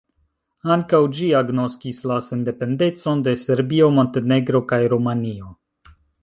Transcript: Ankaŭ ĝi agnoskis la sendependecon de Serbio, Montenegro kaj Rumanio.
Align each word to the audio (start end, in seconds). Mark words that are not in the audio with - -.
Ankaŭ 0.75 1.01
ĝi 1.17 1.27
agnoskis 1.39 1.99
la 2.11 2.17
sendependecon 2.29 3.21
de 3.29 3.35
Serbio, 3.43 3.91
Montenegro 3.99 4.63
kaj 4.73 4.81
Rumanio. 4.95 5.55